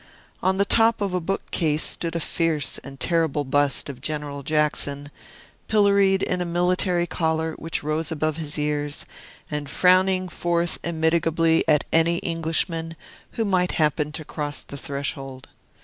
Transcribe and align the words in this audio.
On 0.41 0.57
the 0.57 0.65
top 0.65 0.99
of 0.99 1.13
a 1.13 1.19
bookcase 1.21 1.83
stood 1.83 2.15
a 2.15 2.19
fierce 2.19 2.79
and 2.79 2.99
terrible 2.99 3.43
bust 3.43 3.87
of 3.87 4.01
General 4.01 4.41
Jackson, 4.41 5.11
pilloried 5.67 6.23
in 6.23 6.41
a 6.41 6.43
military 6.43 7.05
collar 7.05 7.53
which 7.59 7.83
rose 7.83 8.11
above 8.11 8.37
his 8.37 8.57
ears, 8.57 9.05
and 9.51 9.69
frowning 9.69 10.27
forth 10.27 10.79
immitigably 10.83 11.63
at 11.67 11.83
any 11.93 12.17
Englishman 12.17 12.95
who 13.33 13.45
might 13.45 13.73
happen 13.73 14.11
to 14.13 14.25
cross 14.25 14.61
the 14.61 14.75
threshold. 14.75 15.49